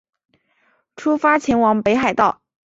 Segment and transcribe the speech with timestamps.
[0.95, 2.41] 出发前往北海道